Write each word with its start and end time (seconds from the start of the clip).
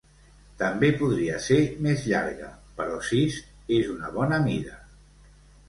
També 0.61 0.87
podria 1.01 1.35
ser 1.47 1.57
més 1.89 2.07
llarga, 2.13 2.49
però 2.81 2.97
sis 3.13 3.39
és 3.79 3.95
una 3.95 4.13
bona 4.19 4.43
mida. 4.51 4.83